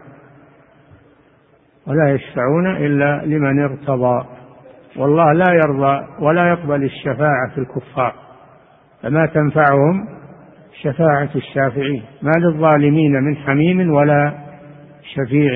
[1.87, 4.26] ولا يشفعون إلا لمن ارتضى.
[4.97, 8.14] والله لا يرضى ولا يقبل الشفاعة في الكفار.
[9.03, 10.09] فما تنفعهم
[10.82, 12.03] شفاعة الشافعين.
[12.22, 14.45] ما للظالمين من حميم ولا
[15.14, 15.52] شفيع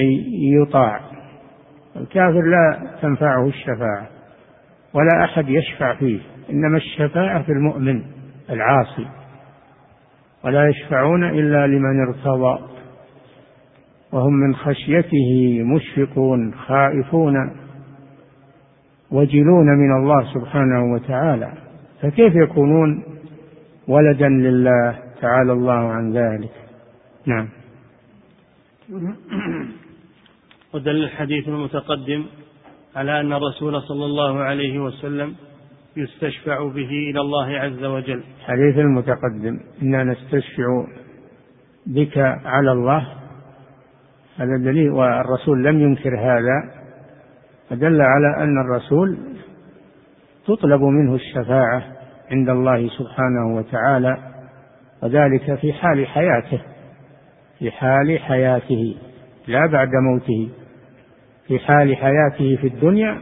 [0.62, 1.01] يطاع.
[1.96, 4.07] الكافر لا تنفعه الشفاعة
[4.94, 6.20] ولا أحد يشفع فيه
[6.51, 8.03] إنما الشفاعة في المؤمن
[8.51, 9.07] العاصي.
[10.44, 12.59] ولا يشفعون إلا لمن ارتضى.
[14.12, 17.34] وهم من خشيته مشفقون خائفون
[19.11, 21.53] وجلون من الله سبحانه وتعالى.
[22.03, 23.05] فكيف يكونون
[23.88, 26.51] ولدا لله تعالى الله عن ذلك؟
[27.26, 27.48] نعم.
[30.74, 32.24] ودل الحديث المتقدم
[32.97, 35.34] على أن الرسول صلى الله عليه وسلم
[35.97, 38.22] يستشفع به إلى الله عز وجل.
[38.47, 39.61] حديث المتقدم.
[39.82, 40.86] إنا نستشفع
[41.86, 43.07] بك على الله.
[44.36, 46.80] هذا دليل والرسول لم ينكر هذا.
[47.68, 49.18] فدل على أن الرسول
[50.47, 51.82] تطلب منه الشفاعة
[52.30, 54.16] عند الله سبحانه وتعالى
[55.03, 56.70] وذلك في حال حياته.
[57.61, 58.97] في حال حياته
[59.47, 60.49] لا بعد موته.
[61.47, 63.19] في حال حياته في الدنيا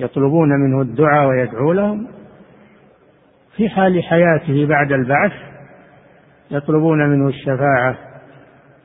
[0.00, 2.08] يطلبون منه الدعاء ويدعو لهم.
[3.56, 5.32] في حال حياته بعد البعث
[6.50, 7.98] يطلبون منه الشفاعة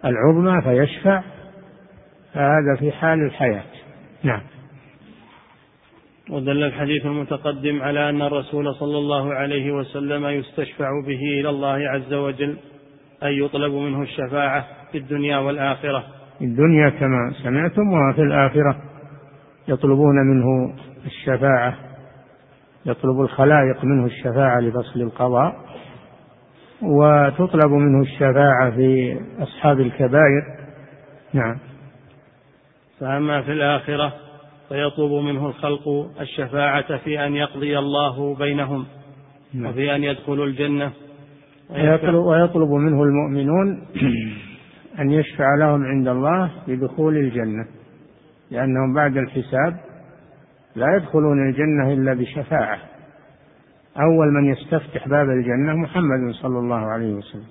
[0.05, 1.21] العظمى فيشفع.
[2.33, 3.63] فهذا في حال الحياة.
[4.23, 4.41] نعم.
[6.29, 12.13] ودل الحديث المتقدم على أن الرسول صلى الله عليه وسلم يستشفع به إلى الله عز
[12.13, 12.57] وجل.
[13.23, 16.03] أن يطلب منه الشفاعة في الدنيا والآخرة.
[16.39, 18.75] في الدنيا كما سمعتم وفي الآخرة.
[19.67, 21.75] يطلبون منه الشفاعة.
[22.85, 25.55] يطلب الخلائق منه الشفاعة لفصل القضاء.
[26.81, 30.43] وتطلب منه الشفاعة في أصحاب الكبائر.
[31.33, 31.57] نعم.
[32.99, 34.13] فأما في الآخرة
[34.69, 38.85] فيطلب منه الخلق الشفاعة في أن يقضي الله بينهم.
[39.53, 39.65] نعم.
[39.65, 40.91] وفي أن يدخلوا الجنة.
[41.69, 43.81] ويطلب منه المؤمنون
[44.99, 47.65] أن يشفع لهم عند الله بدخول الجنة
[48.51, 49.79] لأنهم بعد الحساب
[50.75, 52.79] لا يدخلون الجنة إلا بشفاعة.
[53.97, 57.47] أول من يستفتح باب الجنة محمد صلى الله عليه وسلم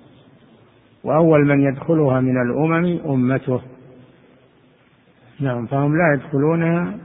[1.03, 3.61] وأول من يدخلها من الأمم أمته.
[5.39, 6.97] نعم فهم لا يدخلونها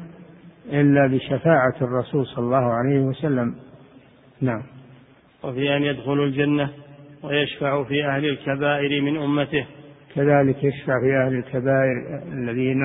[0.72, 3.54] إلا بشفاعة الرسول صلى الله عليه وسلم.
[4.40, 4.62] نعم.
[5.44, 6.70] وفي أن يدخلوا الجنة؟
[7.24, 9.66] ويشفع في أهل الكبائر من أمته.
[10.14, 12.80] كذلك يشفع في أهل الكبائر الذين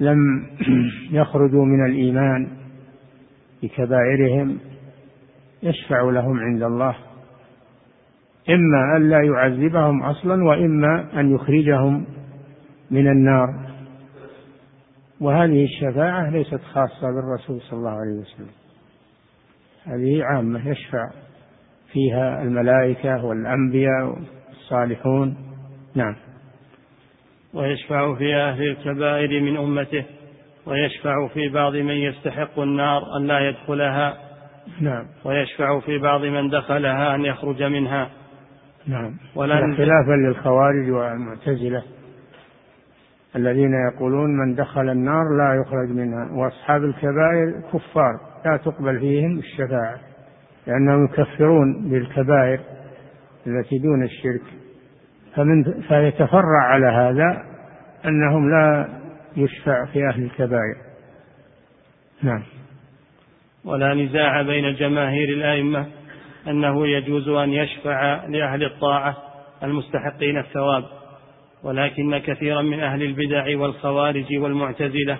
[0.00, 0.46] لم
[1.20, 2.48] يخرجوا من الإيمان
[3.62, 4.58] بكبائرهم
[5.62, 6.94] يشفع لهم عند الله.
[8.50, 12.06] إما أن لا يعذبهم أصلا وإما أن يخرجهم
[12.90, 13.72] من النار.
[15.20, 18.50] وهذه الشفاعة ليست خاصة بالرسول صلى الله عليه وسلم.
[19.84, 21.10] هذه عامة يشفع.
[21.92, 24.18] فيها الملائكة والأنبياء
[24.48, 25.36] والصالحون.
[25.94, 26.16] نعم.
[27.54, 30.04] ويشفع في أهل الكبائر من أمته
[30.66, 34.16] ويشفع في بعض من يستحق النار أن لا يدخلها.
[34.80, 35.06] نعم.
[35.24, 38.10] ويشفع في بعض من دخلها أن يخرج منها.
[38.86, 39.14] نعم.
[39.34, 41.82] ولن خلافا للخوارج والمعتزلة
[43.36, 50.11] الذين يقولون من دخل النار لا يخرج منها وأصحاب الكبائر كفار لا تقبل فيهم الشفاعة.
[50.66, 52.60] لأنهم يكفرون بالكبائر
[53.46, 54.42] التي دون الشرك.
[55.36, 57.44] فمن فيتفرع على هذا
[58.04, 58.88] أنهم لا
[59.36, 60.76] يشفع في أهل الكبائر.
[62.22, 62.42] نعم.
[63.64, 65.86] ولا نزاع بين جماهير الأئمة
[66.48, 69.16] أنه يجوز أن يشفع لأهل الطاعة
[69.62, 70.84] المستحقين الثواب
[71.62, 75.18] ولكن كثيرا من أهل البدع والخوارج والمعتزلة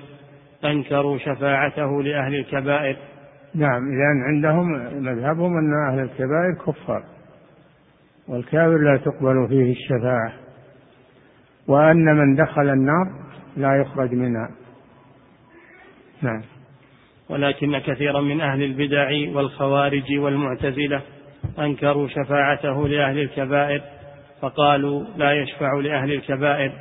[0.64, 2.96] أنكروا شفاعته لأهل الكبائر.
[3.54, 4.72] نعم لأن عندهم
[5.04, 7.04] مذهبهم أن أهل الكبائر كفار
[8.28, 10.32] والكافر لا تقبل فيه الشفاعة
[11.68, 13.06] وأن من دخل النار
[13.56, 14.50] لا يخرج منها.
[16.22, 16.42] نعم.
[17.28, 21.02] ولكن كثيرا من أهل البدع والخوارج والمعتزلة
[21.58, 23.82] أنكروا شفاعته لأهل الكبائر
[24.40, 26.72] فقالوا لا يشفع لأهل الكبائر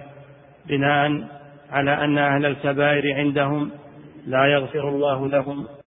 [0.67, 1.27] بناء
[1.71, 3.71] على أن أهل الكبائر عندهم
[4.27, 5.67] لا يغفر الله لهم.